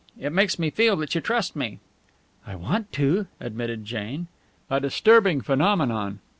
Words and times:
"It 0.19 0.31
makes 0.31 0.57
me 0.57 0.71
feel 0.71 0.95
that 0.95 1.13
you 1.13 1.21
trust 1.21 1.55
me." 1.55 1.77
"I 2.47 2.55
want 2.55 2.91
to," 2.93 3.27
admitted 3.39 3.85
Jane. 3.85 4.29
A 4.67 4.79
disturbing 4.79 5.41
phenomenon. 5.41 6.21